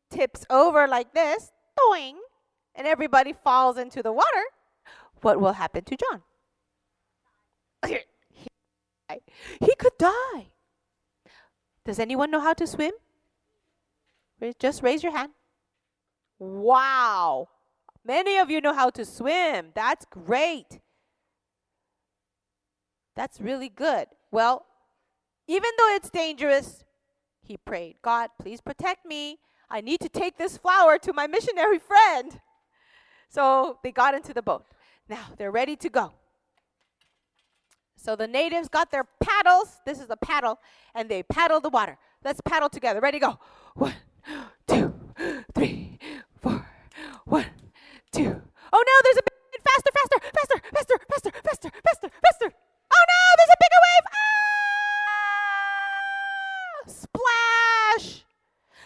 tips 0.09 0.45
over 0.50 0.88
like 0.88 1.13
this, 1.13 1.51
doing, 1.77 2.17
and 2.75 2.88
everybody 2.88 3.33
falls 3.33 3.77
into 3.77 4.01
the 4.01 4.12
water, 4.12 4.45
what 5.21 5.39
will 5.39 5.53
happen 5.53 5.83
to 5.83 5.97
John? 5.97 6.24
He 7.84 9.75
could 9.77 9.98
die. 9.98 10.48
Does 11.86 12.00
anyone 12.00 12.31
know 12.31 12.39
how 12.39 12.53
to 12.53 12.67
swim? 12.67 12.91
Just 14.60 14.84
raise 14.84 15.03
your 15.03 15.12
hand. 15.12 15.31
Wow. 16.38 17.50
Many 18.05 18.38
of 18.38 18.50
you 18.51 18.62
know 18.62 18.74
how 18.74 18.89
to 18.91 19.05
swim. 19.05 19.72
That's 19.74 20.05
great. 20.05 20.79
That's 23.15 23.41
really 23.41 23.69
good. 23.69 24.07
Well, 24.31 24.65
even 25.48 25.72
though 25.77 25.96
it's 25.96 26.10
dangerous, 26.10 26.84
he 27.41 27.57
prayed, 27.57 27.96
God, 28.01 28.29
please 28.39 28.62
protect 28.62 29.05
me. 29.05 29.39
I 29.69 29.81
need 29.81 30.01
to 30.01 30.10
take 30.10 30.38
this 30.38 30.57
flour 30.57 30.98
to 31.00 31.13
my 31.13 31.27
missionary 31.27 31.79
friend. 31.79 32.39
So 33.29 33.79
they 33.84 33.91
got 33.91 34.13
into 34.13 34.34
the 34.34 34.41
boat. 34.41 34.65
Now 35.10 35.27
they're 35.38 35.51
ready 35.51 35.75
to 35.77 35.89
go. 35.89 36.13
So 37.98 38.16
the 38.16 38.27
natives 38.27 38.70
got 38.70 38.92
their 38.92 39.04
paddles. 39.20 39.82
This 39.86 40.00
is 40.00 40.10
a 40.10 40.16
paddle, 40.16 40.60
and 40.96 41.10
they 41.10 41.24
paddle 41.24 41.60
the 41.60 41.70
water. 41.70 41.98
Let's 42.24 42.39
paddle 42.42 42.70
together. 42.70 43.01
Ready, 43.01 43.20
go. 43.20 43.39
One, 43.74 43.96
two, 44.68 44.94
three, 45.54 45.98
four. 46.42 46.66
One, 47.25 47.48
two. 48.12 48.42
Oh 48.72 48.84
no, 48.86 48.94
there's 49.04 49.18
a 49.18 49.24
big 49.24 49.34
faster, 49.66 49.92
faster, 49.92 50.20
faster, 50.34 50.62
faster, 50.74 51.00
faster, 51.10 51.32
faster, 51.44 51.72
faster, 51.84 52.10
faster. 52.24 52.54
Oh 52.94 53.04
no, 53.12 53.22
there's 53.38 53.50
a 53.50 53.58
bigger 53.60 53.82
wave. 53.88 54.06
Ah! 55.08 55.58
Splash! 57.98 58.08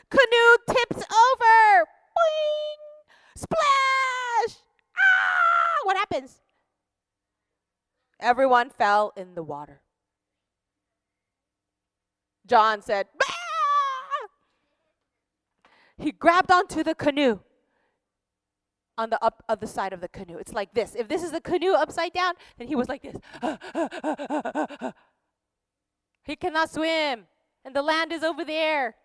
Canoe 0.09 0.57
tips 0.67 1.03
over. 1.05 1.85
Boing! 2.17 2.81
Splash! 3.35 4.53
Ah! 4.97 5.83
What 5.83 5.97
happens? 5.97 6.41
Everyone 8.31 8.69
fell 8.69 9.11
in 9.17 9.35
the 9.35 9.43
water. 9.43 9.81
John 12.47 12.81
said, 12.81 13.07
bah! 13.19 13.25
He 15.97 16.13
grabbed 16.13 16.49
onto 16.49 16.81
the 16.81 16.95
canoe. 16.95 17.41
on 18.97 19.09
the 19.09 19.21
up 19.21 19.43
other 19.49 19.67
side 19.67 19.91
of 19.91 19.99
the 19.99 20.07
canoe. 20.07 20.37
It's 20.37 20.53
like 20.53 20.73
this. 20.73 20.95
If 20.95 21.09
this 21.09 21.23
is 21.23 21.31
the 21.31 21.41
canoe 21.41 21.73
upside 21.73 22.13
down, 22.13 22.35
then 22.57 22.69
he 22.69 22.75
was 22.75 22.87
like 22.87 23.01
this. 23.01 23.17
he 26.23 26.37
cannot 26.37 26.71
swim, 26.71 27.27
and 27.65 27.75
the 27.75 27.81
land 27.81 28.13
is 28.13 28.23
over 28.23 28.45
there. 28.45 28.95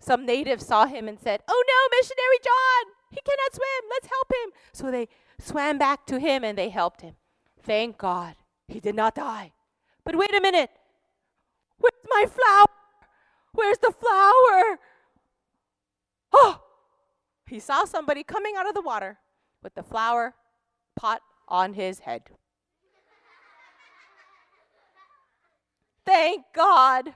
Some 0.00 0.24
natives 0.24 0.64
saw 0.64 0.86
him 0.86 1.06
and 1.06 1.20
said, 1.20 1.42
Oh 1.48 1.62
no, 1.72 1.78
missionary 1.98 2.38
John, 2.42 2.94
he 3.10 3.20
cannot 3.28 3.52
swim. 3.52 3.90
Let's 3.90 4.08
help 4.08 4.32
him. 4.32 4.52
So 4.72 4.90
they 4.90 5.08
swam 5.38 5.76
back 5.76 6.06
to 6.06 6.18
him 6.18 6.44
and 6.44 6.56
they 6.56 6.70
helped 6.70 7.02
him. 7.02 7.16
Thank 7.62 7.98
God 7.98 8.34
he 8.66 8.80
did 8.80 8.94
not 8.94 9.14
die. 9.14 9.52
But 10.04 10.16
wait 10.16 10.34
a 10.34 10.40
minute. 10.40 10.70
Where's 11.78 11.92
my 12.08 12.26
flour? 12.26 12.66
Where's 13.52 13.78
the 13.78 13.92
flour? 13.92 14.78
Oh, 16.32 16.62
he 17.46 17.58
saw 17.58 17.84
somebody 17.84 18.22
coming 18.22 18.54
out 18.56 18.68
of 18.68 18.74
the 18.74 18.82
water 18.82 19.18
with 19.62 19.74
the 19.74 19.82
flour 19.82 20.34
pot 20.96 21.20
on 21.48 21.74
his 21.74 22.00
head. 22.00 22.22
Thank 26.04 26.44
God. 26.54 27.14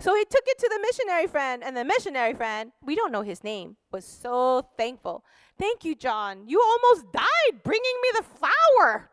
So 0.00 0.14
he 0.14 0.24
took 0.24 0.44
it 0.46 0.58
to 0.58 0.70
the 0.72 0.80
missionary 0.80 1.26
friend, 1.26 1.62
and 1.62 1.76
the 1.76 1.84
missionary 1.84 2.32
friend, 2.32 2.72
we 2.82 2.96
don't 2.96 3.12
know 3.12 3.20
his 3.20 3.44
name, 3.44 3.76
was 3.92 4.06
so 4.06 4.66
thankful. 4.78 5.22
Thank 5.58 5.84
you, 5.84 5.94
John. 5.94 6.44
You 6.46 6.58
almost 6.58 7.12
died 7.12 7.62
bringing 7.62 7.96
me 8.02 8.08
the 8.16 8.24
flour. 8.24 9.10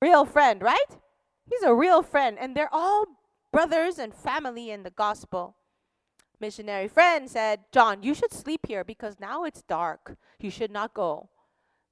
Real 0.00 0.24
friend, 0.24 0.62
right? 0.62 0.90
He's 1.44 1.62
a 1.62 1.74
real 1.74 2.02
friend, 2.02 2.38
and 2.38 2.56
they're 2.56 2.72
all 2.72 3.06
brothers 3.52 3.98
and 3.98 4.14
family 4.14 4.70
in 4.70 4.84
the 4.84 4.90
gospel. 4.90 5.56
Missionary 6.38 6.86
friend 6.86 7.28
said, 7.28 7.60
John, 7.72 8.04
you 8.04 8.14
should 8.14 8.32
sleep 8.32 8.66
here 8.68 8.84
because 8.84 9.18
now 9.18 9.42
it's 9.42 9.62
dark. 9.62 10.16
You 10.38 10.50
should 10.50 10.70
not 10.70 10.94
go. 10.94 11.30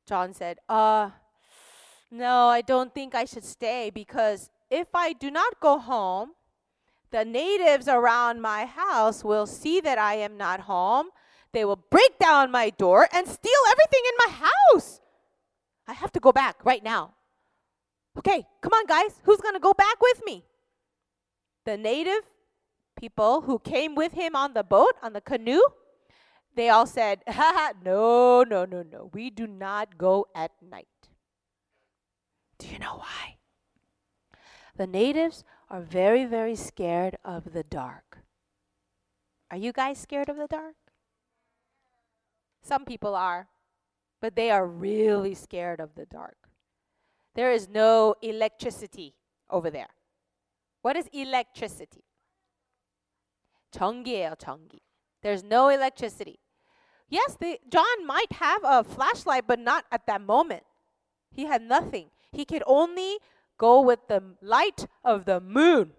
John 0.06 0.35
said, 0.35 0.58
Uh, 0.68 1.11
no, 2.12 2.46
I 2.46 2.61
don't 2.61 2.94
think 2.94 3.16
I 3.16 3.25
should 3.25 3.44
stay 3.44 3.90
because 3.90 4.50
if 4.70 4.94
I 4.94 5.12
do 5.12 5.32
not 5.32 5.58
go 5.58 5.78
home, 5.78 6.35
the 7.10 7.25
natives 7.25 7.88
around 7.88 8.40
my 8.40 8.66
house 8.66 9.25
will 9.25 9.46
see 9.46 9.80
that 9.80 9.98
I 9.98 10.14
am 10.14 10.36
not 10.36 10.60
home. 10.60 11.08
They 11.52 11.64
will 11.64 11.82
break 11.90 12.18
down 12.18 12.50
my 12.50 12.70
door 12.70 13.08
and 13.12 13.26
steal 13.26 13.62
everything 13.70 14.02
in 14.04 14.14
my 14.26 14.48
house. 14.48 15.00
I 15.86 15.92
have 15.92 16.12
to 16.12 16.20
go 16.20 16.32
back 16.32 16.64
right 16.64 16.82
now. 16.82 17.14
Okay, 18.18 18.44
come 18.60 18.72
on, 18.72 18.86
guys. 18.86 19.20
Who's 19.25 19.40
going 19.40 19.54
to 19.54 19.60
go 19.60 19.72
back 19.72 20.00
with 20.00 20.22
me? 20.25 20.44
The 21.64 21.76
native 21.76 22.22
people 22.98 23.42
who 23.42 23.58
came 23.58 23.94
with 23.94 24.12
him 24.12 24.34
on 24.34 24.54
the 24.54 24.64
boat, 24.64 24.94
on 25.02 25.12
the 25.12 25.20
canoe, 25.20 25.62
they 26.54 26.70
all 26.70 26.86
said, 26.86 27.22
no, 27.84 28.42
no, 28.42 28.64
no, 28.64 28.82
no. 28.82 29.10
We 29.12 29.30
do 29.30 29.46
not 29.46 29.98
go 29.98 30.26
at 30.34 30.52
night. 30.62 30.88
Do 32.58 32.68
you 32.68 32.78
know 32.78 32.96
why? 32.96 33.36
The 34.76 34.86
natives 34.86 35.44
are 35.69 35.81
very, 35.81 36.25
very 36.25 36.55
scared 36.55 37.17
of 37.24 37.53
the 37.53 37.63
dark. 37.63 38.19
Are 39.50 39.57
you 39.57 39.71
guys 39.71 39.98
scared 39.98 40.29
of 40.29 40.38
the 40.38 40.48
dark? 40.48 40.75
Some 42.62 42.86
people 42.86 43.15
are, 43.15 43.48
but 44.21 44.36
they 44.36 44.51
are 44.51 44.65
really 44.65 45.33
scared 45.33 45.79
of 45.79 45.95
the 45.95 46.05
dark. 46.05 46.38
There 47.36 47.51
is 47.51 47.67
no 47.67 48.15
electricity 48.21 49.15
over 49.50 49.69
there. 49.69 49.89
What 50.81 50.95
is 50.95 51.07
electricity? 51.13 52.04
전기예요, 53.71 54.36
전기. 54.36 54.80
There's 55.21 55.43
no 55.43 55.69
electricity. 55.69 56.39
Yes, 57.08 57.36
the, 57.39 57.60
John 57.69 58.06
might 58.06 58.32
have 58.34 58.62
a 58.63 58.84
flashlight, 58.84 59.45
but 59.47 59.60
not 59.60 59.86
at 59.91 60.06
that 60.08 60.21
moment. 60.21 60.63
He 61.30 61.45
had 61.45 61.62
nothing. 61.62 62.10
He 62.32 62.45
could 62.45 62.63
only 62.65 63.19
go 63.59 63.81
with 63.81 64.01
the 64.09 64.23
light 64.40 64.87
of 65.05 65.25
the 65.25 65.40
moon 65.40 65.92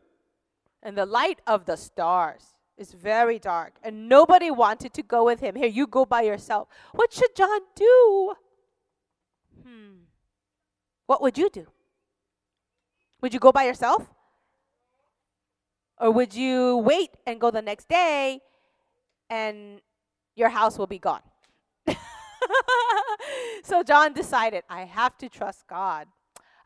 and 0.84 0.98
the 0.98 1.06
light 1.06 1.40
of 1.48 1.66
the 1.66 1.76
stars. 1.76 2.56
It's 2.78 2.94
very 2.94 3.40
dark, 3.40 3.74
and 3.82 4.08
nobody 4.08 4.52
wanted 4.52 4.94
to 4.94 5.02
go 5.02 5.26
with 5.26 5.40
him. 5.40 5.56
Here, 5.56 5.68
you 5.68 5.88
go 5.88 6.06
by 6.06 6.22
yourself. 6.22 6.68
What 6.94 7.12
should 7.12 7.36
John 7.36 7.62
do? 7.76 8.34
Hmm. 9.64 9.94
What 11.08 11.22
would 11.24 11.38
you 11.40 11.50
do? 11.50 11.66
Would 13.22 13.34
you 13.34 13.40
go 13.40 13.52
by 13.52 13.64
yourself? 13.64 14.08
Or 16.00 16.12
would 16.12 16.36
you 16.36 16.78
wait 16.78 17.10
and 17.26 17.42
go 17.42 17.50
the 17.50 17.62
next 17.64 17.90
day 17.90 18.42
and 19.30 19.82
your 20.36 20.50
house 20.50 20.78
will 20.78 20.86
be 20.86 21.00
gone? 21.00 21.24
so 23.64 23.82
John 23.82 24.14
decided, 24.14 24.64
I 24.70 24.84
have 24.84 25.18
to 25.18 25.30
trust 25.30 25.66
God. 25.68 26.08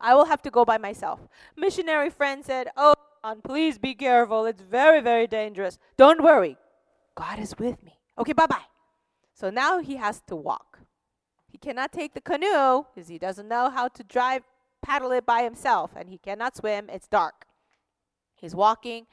I 0.02 0.16
will 0.16 0.26
have 0.26 0.42
to 0.42 0.50
go 0.50 0.66
by 0.66 0.78
myself. 0.78 1.20
Missionary 1.56 2.10
friend 2.10 2.44
said, 2.44 2.70
Oh, 2.76 2.96
John, 3.24 3.42
please 3.42 3.78
be 3.78 3.94
careful. 3.94 4.46
It's 4.46 4.62
very, 4.62 5.00
very 5.00 5.28
dangerous. 5.28 5.78
Don't 5.96 6.24
worry. 6.24 6.58
God 7.16 7.40
is 7.40 7.56
with 7.58 7.82
me. 7.84 8.00
Okay, 8.18 8.34
bye 8.34 8.48
bye. 8.48 8.66
So 9.34 9.50
now 9.50 9.80
he 9.80 9.96
has 9.98 10.22
to 10.28 10.36
walk. 10.36 10.80
He 11.48 11.58
cannot 11.58 11.92
take 11.92 12.14
the 12.14 12.22
canoe 12.22 12.86
because 12.94 13.10
he 13.10 13.20
doesn't 13.20 13.48
know 13.48 13.70
how 13.70 13.90
to 13.90 14.04
drive, 14.04 14.44
paddle 14.82 15.12
it 15.12 15.26
by 15.26 15.44
himself, 15.44 15.92
and 15.96 16.10
he 16.10 16.18
cannot 16.18 16.56
swim. 16.56 16.90
It's 16.90 17.08
dark. 17.08 17.46
He's 18.36 18.56
walking, 18.56 19.06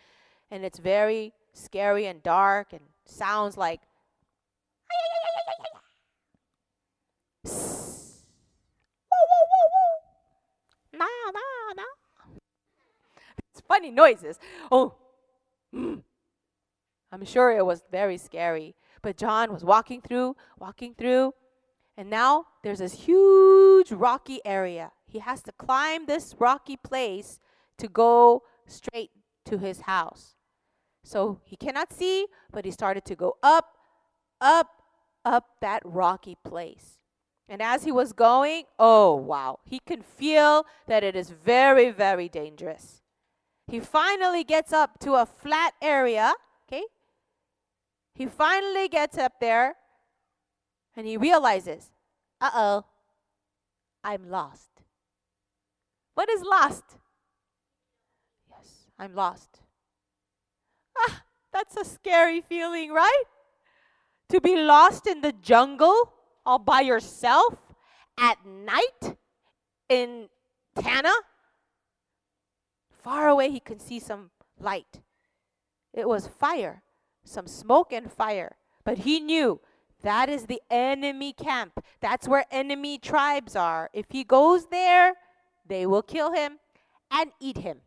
and 0.50 0.64
it's 0.64 0.78
very 0.78 1.34
scary 1.52 2.06
and 2.06 2.22
dark 2.22 2.72
and 2.72 2.82
sounds 3.04 3.56
like. 3.56 3.80
No, 10.98 11.06
no, 11.32 11.40
no. 11.76 11.84
It's 13.50 13.60
funny 13.78 13.90
noises. 13.92 14.38
Oh, 14.72 14.94
mm. 15.74 16.02
I'm 17.12 17.24
sure 17.24 17.56
it 17.56 17.64
was 17.64 17.82
very 17.90 18.18
scary. 18.18 18.74
But 19.02 19.16
John 19.16 19.52
was 19.52 19.64
walking 19.64 20.00
through, 20.00 20.34
walking 20.58 20.94
through, 20.94 21.32
and 21.96 22.10
now 22.10 22.46
there's 22.64 22.80
this 22.80 23.04
huge 23.06 23.92
rocky 23.92 24.40
area. 24.44 24.90
He 25.06 25.20
has 25.20 25.42
to 25.44 25.52
climb 25.52 26.06
this 26.06 26.34
rocky 26.38 26.76
place 26.76 27.38
to 27.78 27.88
go 27.88 28.42
straight 28.66 29.10
to 29.46 29.58
his 29.58 29.82
house. 29.82 30.34
So 31.04 31.40
he 31.44 31.56
cannot 31.56 31.92
see, 31.92 32.26
but 32.52 32.64
he 32.64 32.72
started 32.72 33.04
to 33.06 33.14
go 33.14 33.36
up, 33.42 33.76
up, 34.40 34.82
up 35.24 35.44
that 35.60 35.82
rocky 35.84 36.36
place. 36.44 36.98
And 37.48 37.62
as 37.62 37.84
he 37.84 37.92
was 37.92 38.12
going, 38.12 38.64
oh 38.78 39.14
wow, 39.14 39.60
he 39.64 39.78
can 39.86 40.02
feel 40.02 40.66
that 40.88 41.04
it 41.04 41.14
is 41.14 41.30
very, 41.30 41.90
very 41.90 42.28
dangerous. 42.28 42.97
He 43.68 43.80
finally 43.80 44.44
gets 44.44 44.72
up 44.72 44.98
to 45.00 45.14
a 45.14 45.26
flat 45.26 45.74
area, 45.82 46.32
okay? 46.66 46.84
He 48.14 48.26
finally 48.26 48.88
gets 48.88 49.18
up 49.18 49.34
there 49.40 49.76
and 50.96 51.06
he 51.06 51.16
realizes, 51.16 51.90
uh 52.40 52.50
oh, 52.54 52.84
I'm 54.02 54.30
lost. 54.30 54.70
What 56.14 56.30
is 56.30 56.42
lost? 56.42 56.84
Yes, 58.50 58.86
I'm 58.98 59.14
lost. 59.14 59.60
Ah, 60.96 61.22
that's 61.52 61.76
a 61.76 61.84
scary 61.84 62.40
feeling, 62.40 62.92
right? 62.92 63.24
To 64.30 64.40
be 64.40 64.56
lost 64.56 65.06
in 65.06 65.20
the 65.20 65.32
jungle 65.32 66.12
all 66.44 66.58
by 66.58 66.80
yourself 66.80 67.54
at 68.18 68.38
night 68.44 69.16
in 69.88 70.28
Tanna. 70.74 71.12
Far 73.02 73.28
away, 73.28 73.50
he 73.50 73.60
can 73.60 73.78
see 73.78 74.00
some 74.00 74.30
light. 74.58 75.00
It 75.92 76.08
was 76.08 76.26
fire, 76.26 76.82
some 77.24 77.46
smoke 77.46 77.92
and 77.92 78.10
fire. 78.10 78.56
But 78.84 78.98
he 78.98 79.20
knew 79.20 79.60
that 80.02 80.28
is 80.28 80.46
the 80.46 80.60
enemy 80.70 81.32
camp. 81.32 81.84
That's 82.00 82.28
where 82.28 82.44
enemy 82.50 82.98
tribes 82.98 83.56
are. 83.56 83.90
If 83.92 84.06
he 84.10 84.24
goes 84.24 84.66
there, 84.66 85.14
they 85.66 85.86
will 85.86 86.02
kill 86.02 86.32
him 86.32 86.58
and 87.10 87.30
eat 87.40 87.58
him. 87.58 87.80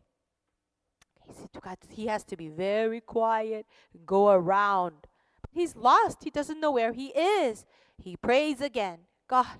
He 1.90 2.06
has 2.06 2.24
to 2.24 2.36
be 2.36 2.48
very 2.48 3.00
quiet, 3.00 3.66
and 3.94 4.04
go 4.04 4.30
around. 4.30 5.06
He's 5.52 5.76
lost. 5.76 6.24
He 6.24 6.30
doesn't 6.30 6.60
know 6.60 6.72
where 6.72 6.92
he 6.92 7.08
is. 7.08 7.64
He 7.98 8.16
prays 8.16 8.60
again 8.60 9.00
God, 9.28 9.58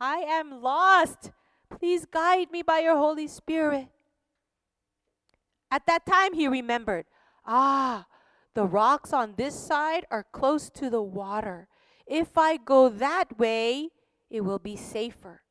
I 0.00 0.18
am 0.18 0.62
lost. 0.62 1.32
Please 1.78 2.06
guide 2.06 2.50
me 2.50 2.62
by 2.62 2.80
your 2.80 2.96
Holy 2.96 3.28
Spirit. 3.28 3.88
At 5.70 5.86
that 5.86 6.06
time, 6.06 6.34
he 6.34 6.48
remembered 6.48 7.06
ah, 7.46 8.06
the 8.54 8.64
rocks 8.64 9.12
on 9.12 9.34
this 9.36 9.54
side 9.54 10.04
are 10.10 10.26
close 10.32 10.70
to 10.70 10.90
the 10.90 11.02
water. 11.02 11.68
If 12.06 12.36
I 12.36 12.56
go 12.56 12.88
that 12.88 13.38
way, 13.38 13.90
it 14.28 14.42
will 14.42 14.58
be 14.58 14.76
safer. 14.76 15.42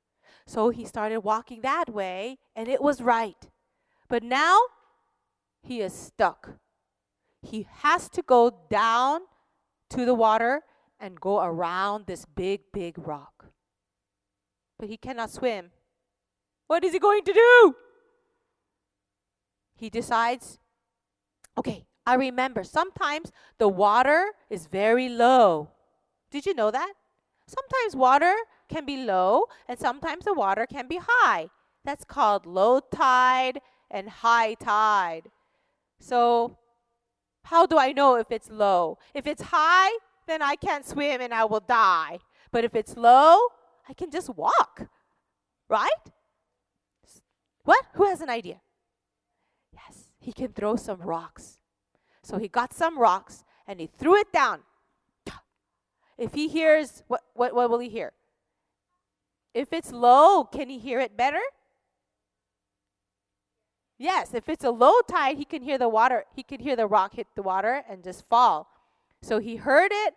So 0.46 0.70
he 0.70 0.86
started 0.86 1.22
walking 1.22 1.62
that 1.62 1.90
way, 1.90 2.40
and 2.56 2.68
it 2.68 2.82
was 2.82 3.02
right. 3.02 3.50
But 4.10 4.24
now 4.24 4.60
he 5.62 5.82
is 5.82 5.94
stuck. 5.94 6.58
He 7.42 7.68
has 7.82 8.10
to 8.10 8.22
go 8.22 8.66
down 8.70 9.22
to 9.92 10.06
the 10.06 10.14
water 10.14 10.64
and 11.00 11.22
go 11.22 11.42
around 11.42 12.08
this 12.08 12.26
big, 12.26 12.62
big 12.74 12.98
rock. 12.98 13.46
But 14.78 14.90
he 14.90 14.98
cannot 14.98 15.32
swim. 15.32 15.72
What 16.68 16.84
is 16.84 16.94
he 16.94 17.00
going 17.00 17.24
to 17.24 17.34
do? 17.34 17.76
He 19.80 19.90
decides, 19.90 20.60
okay, 21.58 21.86
I 22.06 22.16
remember 22.16 22.66
sometimes 22.66 23.32
the 23.60 23.70
water 23.70 24.34
is 24.50 24.68
very 24.68 25.08
low. 25.08 25.70
Did 26.32 26.46
you 26.46 26.54
know 26.54 26.70
that? 26.70 26.94
Sometimes 27.48 27.96
water 27.96 28.34
can 28.68 28.86
be 28.86 28.98
low 28.98 29.46
and 29.70 29.80
sometimes 29.80 30.26
the 30.26 30.34
water 30.34 30.66
can 30.66 30.90
be 30.90 31.00
high. 31.02 31.50
That's 31.86 32.04
called 32.04 32.46
low 32.46 32.82
tide 32.82 33.62
and 33.90 34.10
high 34.10 34.56
tide. 34.56 35.32
So, 35.98 36.58
how 37.46 37.66
do 37.66 37.78
I 37.78 37.94
know 37.94 38.16
if 38.16 38.32
it's 38.32 38.50
low? 38.50 38.98
If 39.14 39.26
it's 39.26 39.44
high, 39.44 39.92
then 40.28 40.42
I 40.42 40.58
can't 40.58 40.86
swim 40.86 41.22
and 41.22 41.34
I 41.34 41.46
will 41.46 41.62
die. 41.62 42.20
But 42.52 42.66
if 42.66 42.76
it's 42.76 42.98
low, 42.98 43.38
I 43.88 43.94
can 43.94 44.12
just 44.12 44.30
walk. 44.36 44.90
Right? 45.70 46.04
What? 47.64 47.86
Who 47.94 48.06
has 48.06 48.20
an 48.20 48.30
idea? 48.30 48.60
Yes, 49.86 50.12
he 50.20 50.32
can 50.32 50.54
throw 50.54 50.76
some 50.76 51.02
rocks. 51.02 51.60
So 52.24 52.38
he 52.38 52.48
got 52.48 52.74
some 52.74 52.98
rocks 53.00 53.44
and 53.68 53.80
he 53.80 53.88
threw 53.88 54.16
it 54.16 54.32
down. 54.34 54.62
If 56.18 56.34
he 56.34 56.50
hears, 56.50 57.04
what, 57.08 57.22
what, 57.34 57.56
what 57.56 57.70
will 57.70 57.80
he 57.80 57.90
hear? 57.90 58.12
If 59.54 59.72
it's 59.72 59.92
low, 59.92 60.44
can 60.44 60.70
he 60.70 60.78
hear 60.78 61.00
it 61.00 61.16
better? 61.16 61.42
Yes, 63.98 64.34
if 64.34 64.48
it's 64.50 64.64
a 64.64 64.70
low 64.70 65.00
tide, 65.08 65.38
he 65.38 65.46
can 65.46 65.62
hear 65.62 65.78
the 65.78 65.90
water, 65.90 66.26
he 66.36 66.44
can 66.44 66.60
hear 66.60 66.76
the 66.76 66.88
rock 66.88 67.16
hit 67.16 67.28
the 67.36 67.42
water 67.42 67.84
and 67.90 68.04
just 68.04 68.28
fall. 68.28 68.68
So 69.22 69.40
he 69.40 69.58
heard 69.58 69.92
it. 69.94 70.14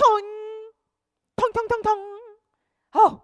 Tong, 0.00 0.22
tong, 1.38 1.50
tong, 1.52 1.68
tong, 1.68 1.82
tong. 1.82 2.18
Oh, 2.94 3.22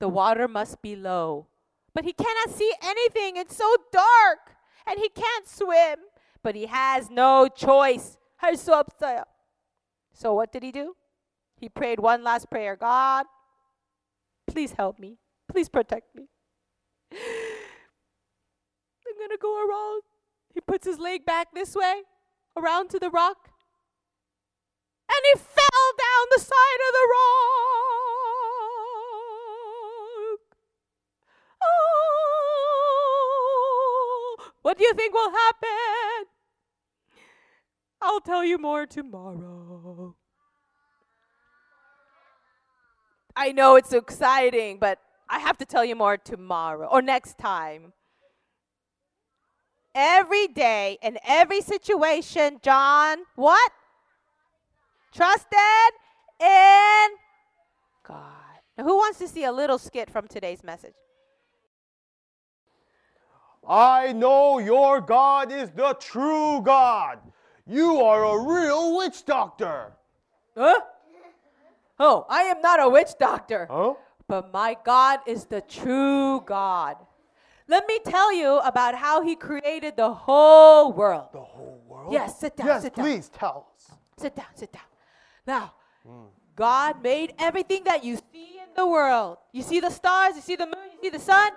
the 0.00 0.08
water 0.08 0.48
must 0.48 0.82
be 0.82 0.96
low. 0.96 1.46
But 1.94 2.04
he 2.04 2.12
cannot 2.12 2.50
see 2.50 2.72
anything. 2.82 3.36
It's 3.36 3.56
so 3.56 3.76
dark. 3.92 4.56
And 4.86 4.98
he 4.98 5.08
can't 5.08 5.48
swim. 5.48 5.98
But 6.42 6.54
he 6.54 6.66
has 6.66 7.10
no 7.10 7.48
choice. 7.48 8.18
So 10.12 10.34
what 10.34 10.52
did 10.52 10.62
he 10.62 10.70
do? 10.70 10.94
He 11.58 11.68
prayed 11.68 11.98
one 11.98 12.22
last 12.22 12.50
prayer 12.50 12.76
God, 12.76 13.26
please 14.46 14.72
help 14.72 14.98
me. 14.98 15.18
Please 15.48 15.68
protect 15.68 16.14
me. 16.14 16.28
I'm 17.12 17.18
going 19.18 19.30
to 19.30 19.38
go 19.40 19.66
around. 19.66 20.02
He 20.52 20.60
puts 20.60 20.86
his 20.86 20.98
leg 20.98 21.24
back 21.24 21.48
this 21.54 21.74
way, 21.74 22.02
around 22.56 22.90
to 22.90 22.98
the 22.98 23.10
rock. 23.10 23.48
And 25.08 25.18
he 25.32 25.38
fell 25.38 25.92
down 25.98 26.26
the 26.32 26.40
side 26.40 26.80
of 26.88 26.92
the 26.92 27.08
rock. 27.14 27.83
What 34.74 34.78
do 34.78 34.84
you 34.84 34.94
think 34.94 35.14
will 35.14 35.30
happen? 35.30 36.26
I'll 38.02 38.20
tell 38.20 38.44
you 38.44 38.58
more 38.58 38.86
tomorrow. 38.86 40.16
I 43.36 43.52
know 43.52 43.76
it's 43.76 43.92
exciting, 43.92 44.78
but 44.80 44.98
I 45.28 45.38
have 45.38 45.58
to 45.58 45.64
tell 45.64 45.84
you 45.84 45.94
more 45.94 46.16
tomorrow 46.16 46.88
or 46.88 47.02
next 47.02 47.38
time. 47.38 47.92
Every 49.94 50.48
day 50.48 50.98
in 51.02 51.18
every 51.24 51.60
situation, 51.60 52.58
John, 52.60 53.18
what? 53.36 53.70
Trusted 55.14 55.92
in 56.40 57.08
God. 58.04 58.58
Now, 58.76 58.82
who 58.82 58.96
wants 58.96 59.20
to 59.20 59.28
see 59.28 59.44
a 59.44 59.52
little 59.52 59.78
skit 59.78 60.10
from 60.10 60.26
today's 60.26 60.64
message? 60.64 60.94
I 63.68 64.12
know 64.12 64.58
your 64.58 65.00
God 65.00 65.50
is 65.52 65.70
the 65.70 65.94
true 66.00 66.60
God. 66.62 67.18
You 67.66 68.00
are 68.02 68.24
a 68.24 68.38
real 68.42 68.96
witch 68.98 69.24
doctor. 69.24 69.92
Huh? 70.56 70.80
Oh, 71.98 72.26
I 72.28 72.42
am 72.42 72.60
not 72.60 72.80
a 72.82 72.88
witch 72.88 73.12
doctor, 73.18 73.66
Huh? 73.70 73.94
but 74.26 74.52
my 74.52 74.76
God 74.84 75.20
is 75.26 75.44
the 75.46 75.60
true 75.62 76.40
God. 76.44 76.96
Let 77.68 77.86
me 77.86 77.98
tell 78.04 78.32
you 78.32 78.58
about 78.58 78.94
how 78.94 79.22
He 79.22 79.36
created 79.36 79.96
the 79.96 80.12
whole 80.12 80.92
world. 80.92 81.28
The 81.32 81.40
whole 81.40 81.80
world? 81.88 82.12
Yes, 82.12 82.38
sit 82.38 82.56
down, 82.56 82.66
Yes, 82.66 82.82
sit 82.82 82.94
down. 82.94 83.06
please 83.06 83.28
tell 83.30 83.68
us. 83.74 83.90
Sit 84.18 84.36
down, 84.36 84.46
sit 84.54 84.72
down. 84.72 84.82
Now, 85.46 85.72
God 86.56 87.02
made 87.02 87.34
everything 87.38 87.84
that 87.84 88.04
you 88.04 88.16
see 88.16 88.58
in 88.58 88.68
the 88.76 88.86
world. 88.86 89.38
You 89.52 89.62
see 89.62 89.80
the 89.80 89.90
stars, 89.90 90.36
you 90.36 90.42
see 90.42 90.56
the 90.56 90.66
moon, 90.66 90.90
you 90.92 90.98
see 91.02 91.10
the 91.10 91.18
sun. 91.18 91.52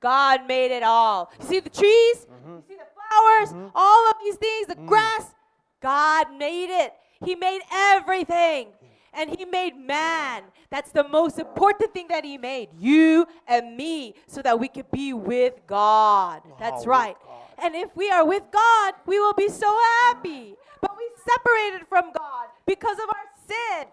God 0.00 0.46
made 0.46 0.70
it 0.70 0.82
all. 0.82 1.30
You 1.40 1.46
see 1.46 1.60
the 1.60 1.70
trees, 1.70 2.26
you 2.28 2.34
mm-hmm. 2.34 2.58
see 2.66 2.76
the 2.76 2.86
flowers, 2.94 3.52
mm-hmm. 3.52 3.68
all 3.74 4.10
of 4.10 4.16
these 4.22 4.36
things, 4.36 4.66
the 4.66 4.76
mm. 4.76 4.86
grass. 4.86 5.34
God 5.80 6.26
made 6.36 6.70
it. 6.70 6.94
He 7.24 7.34
made 7.34 7.60
everything. 7.70 8.68
And 9.12 9.30
He 9.30 9.44
made 9.44 9.76
man. 9.76 10.44
That's 10.70 10.92
the 10.92 11.06
most 11.08 11.38
important 11.38 11.92
thing 11.92 12.08
that 12.08 12.24
He 12.24 12.38
made. 12.38 12.68
You 12.78 13.26
and 13.46 13.76
me, 13.76 14.14
so 14.26 14.40
that 14.42 14.58
we 14.58 14.68
could 14.68 14.90
be 14.90 15.12
with 15.12 15.54
God. 15.66 16.42
That's 16.58 16.86
right. 16.86 17.16
God. 17.24 17.40
And 17.62 17.74
if 17.74 17.94
we 17.96 18.10
are 18.10 18.24
with 18.24 18.44
God, 18.50 18.94
we 19.06 19.18
will 19.18 19.34
be 19.34 19.48
so 19.48 19.76
happy. 20.04 20.54
But 20.80 20.96
we 20.96 21.10
separated 21.28 21.86
from 21.88 22.12
God 22.16 22.48
because 22.66 22.96
of 22.98 23.08
our 23.08 23.26
sin. 23.46 23.88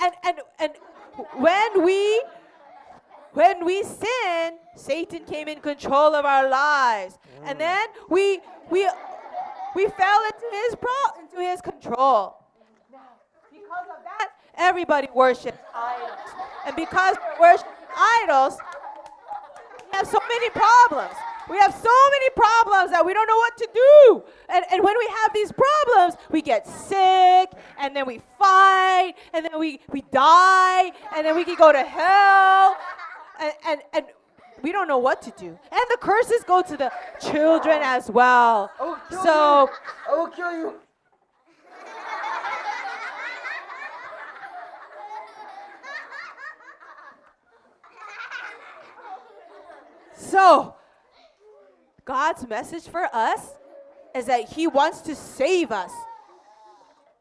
And 0.00 0.12
and 0.24 0.36
and 0.58 0.72
when 1.36 1.84
we 1.84 2.22
when 3.36 3.66
we 3.66 3.82
sin, 3.82 4.54
Satan 4.76 5.24
came 5.26 5.46
in 5.46 5.60
control 5.60 6.14
of 6.14 6.24
our 6.24 6.48
lives. 6.48 7.18
And 7.44 7.56
mm. 7.56 7.58
then 7.58 7.86
we 8.08 8.40
we 8.70 8.88
we 9.74 9.86
fell 9.88 10.20
into 10.24 10.48
his 10.52 10.74
pro 10.74 11.22
into 11.22 11.38
his 11.50 11.60
control. 11.60 12.38
Now, 12.90 12.98
because 13.52 13.88
of 13.90 14.02
that, 14.04 14.30
everybody 14.56 15.08
worships 15.14 15.58
idols. 15.74 16.30
And 16.66 16.74
because 16.76 17.16
we're 17.20 17.52
worshiping 17.52 17.72
idols, 18.22 18.56
we 19.84 19.98
have 19.98 20.06
so 20.06 20.18
many 20.26 20.50
problems. 20.50 21.14
We 21.50 21.58
have 21.58 21.74
so 21.74 21.96
many 22.10 22.30
problems 22.34 22.90
that 22.90 23.04
we 23.04 23.12
don't 23.12 23.28
know 23.28 23.36
what 23.36 23.56
to 23.58 23.68
do. 23.72 24.24
And, 24.48 24.64
and 24.72 24.82
when 24.82 24.98
we 24.98 25.06
have 25.20 25.32
these 25.32 25.52
problems, 25.52 26.16
we 26.28 26.42
get 26.42 26.66
sick, 26.66 27.52
and 27.78 27.94
then 27.94 28.04
we 28.04 28.20
fight, 28.36 29.14
and 29.32 29.44
then 29.44 29.56
we, 29.56 29.78
we 29.92 30.02
die, 30.10 30.90
and 31.14 31.24
then 31.24 31.36
we 31.36 31.44
can 31.44 31.54
go 31.54 31.70
to 31.70 31.84
hell. 31.84 32.76
And, 33.40 33.52
and, 33.66 33.80
and 33.92 34.06
we 34.62 34.72
don't 34.72 34.88
know 34.88 34.98
what 34.98 35.22
to 35.22 35.32
do. 35.38 35.48
And 35.48 35.80
the 35.90 35.98
curses 36.00 36.42
go 36.46 36.62
to 36.62 36.76
the 36.76 36.90
children 37.20 37.80
as 37.82 38.10
well. 38.10 38.70
So, 39.10 39.70
I 40.10 40.16
will 40.16 40.28
kill 40.28 40.52
you. 40.52 40.74
So, 50.14 50.74
God's 52.04 52.48
message 52.48 52.88
for 52.88 53.08
us 53.12 53.54
is 54.14 54.26
that 54.26 54.48
He 54.48 54.66
wants 54.66 55.00
to 55.02 55.14
save 55.14 55.70
us. 55.70 55.92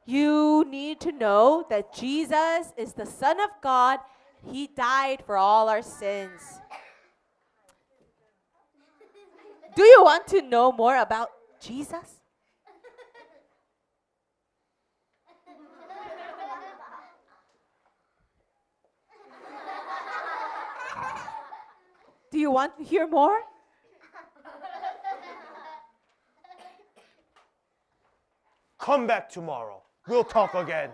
You 0.05 0.65
need 0.69 0.99
to 1.01 1.11
know 1.11 1.65
that 1.69 1.93
Jesus 1.93 2.71
is 2.77 2.93
the 2.93 3.05
Son 3.05 3.39
of 3.39 3.49
God. 3.61 3.99
He 4.51 4.67
died 4.67 5.23
for 5.25 5.37
all 5.37 5.69
our 5.69 5.81
sins. 5.81 6.59
Do 9.75 9.83
you 9.83 10.03
want 10.03 10.27
to 10.27 10.41
know 10.41 10.71
more 10.71 10.97
about 10.97 11.31
Jesus? 11.59 12.21
Do 22.31 22.39
you 22.39 22.51
want 22.51 22.77
to 22.77 22.83
hear 22.83 23.07
more? 23.07 23.37
Come 28.77 29.07
back 29.07 29.29
tomorrow. 29.29 29.81
We'll 30.07 30.23
talk 30.23 30.53
again. 30.53 30.91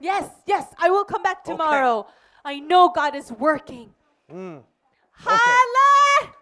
Yes, 0.00 0.30
yes, 0.46 0.66
I 0.78 0.90
will 0.90 1.04
come 1.04 1.22
back 1.22 1.44
tomorrow. 1.44 2.06
I 2.48 2.60
know 2.60 2.88
God 2.88 3.14
is 3.14 3.30
working. 3.30 3.90
Mm. 4.32 4.62
Hallelujah! 5.12 6.32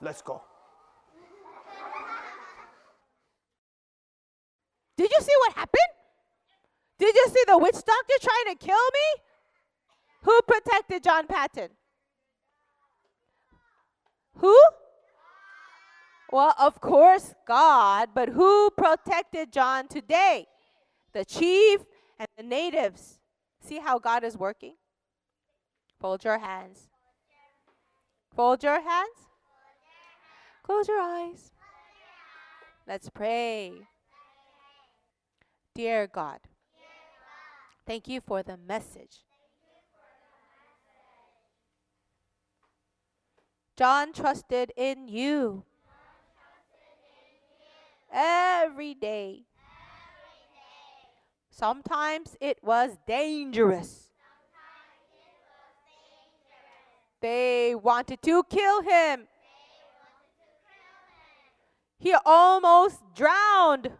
Let's 0.00 0.22
go. 0.22 0.40
Did 4.96 5.10
you 5.10 5.20
see 5.20 5.32
what 5.38 5.54
happened? 5.54 5.92
Did 7.00 7.16
you 7.16 7.26
see 7.26 7.42
the 7.48 7.58
witch 7.58 7.72
doctor 7.72 8.14
trying 8.20 8.56
to 8.56 8.64
kill 8.64 8.76
me? 8.76 9.22
Who 10.22 10.40
protected 10.46 11.02
John 11.02 11.26
Paton? 11.26 11.70
Who? 14.36 14.56
Well, 16.30 16.54
of 16.56 16.80
course, 16.80 17.34
God, 17.48 18.10
but 18.14 18.28
who 18.28 18.70
protected 18.70 19.52
John 19.52 19.88
today? 19.88 20.46
the 21.12 21.24
chief, 21.24 21.80
and 22.22 22.28
the 22.36 22.42
natives. 22.44 23.18
See 23.60 23.80
how 23.80 23.98
God 23.98 24.22
is 24.22 24.36
working? 24.36 24.74
Fold 26.00 26.24
your 26.24 26.38
hands. 26.38 26.88
Fold 28.34 28.62
your 28.62 28.80
hands. 28.80 29.28
Close 30.62 30.86
your 30.86 31.00
eyes. 31.00 31.50
Let's 32.86 33.10
pray. 33.10 33.72
Dear 35.74 36.06
God, 36.06 36.38
thank 37.86 38.06
you 38.06 38.20
for 38.20 38.42
the 38.42 38.56
message. 38.56 39.24
John 43.76 44.12
trusted 44.12 44.70
in 44.76 45.08
you 45.08 45.64
every. 48.12 48.71
Sometimes 51.62 52.36
it 52.40 52.58
was 52.60 52.90
dangerous. 53.06 54.10
They 57.20 57.72
wanted 57.76 58.20
to 58.22 58.42
kill 58.50 58.82
him. 58.82 59.28
He 62.00 62.16
almost 62.26 62.98
drowned 63.14 63.92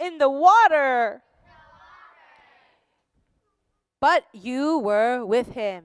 in 0.00 0.18
the 0.18 0.28
water. 0.28 1.22
But 4.00 4.24
you 4.32 4.80
were 4.80 5.24
with 5.24 5.52
him. 5.52 5.84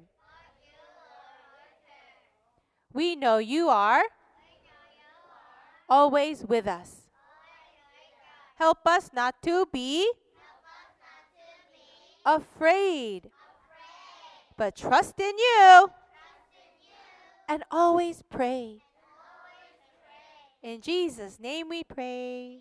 We 2.92 3.16
know 3.16 3.38
you 3.38 3.70
are 3.70 4.02
always 5.88 6.44
with 6.44 6.66
us. 6.66 6.99
Help 8.60 8.86
us 8.86 9.10
not 9.14 9.42
to 9.42 9.66
be 9.72 10.12
afraid, 12.26 13.30
but 14.58 14.76
trust 14.76 15.18
in 15.18 15.38
you 15.38 15.90
and 17.48 17.64
always 17.72 18.22
pray. 18.30 18.84
In 20.62 20.82
Jesus' 20.82 21.40
name 21.40 21.70
we 21.70 21.84
pray. 21.84 22.60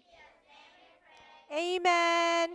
Amen. 1.53 2.51